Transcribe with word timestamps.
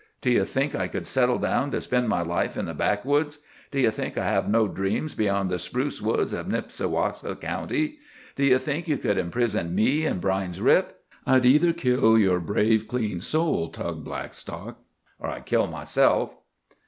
Do 0.19 0.31
you 0.31 0.45
think 0.45 0.73
I 0.73 0.87
could 0.87 1.05
settle 1.05 1.37
down 1.37 1.69
to 1.69 1.79
spend 1.79 2.09
my 2.09 2.23
life 2.23 2.57
in 2.57 2.65
the 2.65 2.73
backwoods? 2.73 3.37
Do 3.69 3.79
you 3.79 3.91
think 3.91 4.17
I 4.17 4.25
have 4.25 4.49
no 4.49 4.67
dreams 4.67 5.13
beyond 5.13 5.51
the 5.51 5.59
spruce 5.59 6.01
woods 6.01 6.33
of 6.33 6.47
Nipsiwaska 6.47 7.35
County? 7.39 7.99
Do 8.35 8.43
you 8.43 8.57
think 8.57 8.87
you 8.87 8.97
could 8.97 9.19
imprison 9.19 9.75
me 9.75 10.05
in 10.07 10.17
Brine's 10.17 10.59
Rip? 10.59 11.03
I'd 11.27 11.45
either 11.45 11.71
kill 11.71 12.17
your 12.17 12.39
brave, 12.39 12.87
clean 12.87 13.21
soul, 13.21 13.69
Tug 13.69 14.03
Blackstock, 14.03 14.79
or 15.19 15.29
I'd 15.29 15.45
kill 15.45 15.67
myself!" 15.67 16.33